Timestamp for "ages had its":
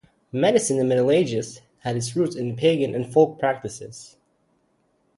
1.11-2.15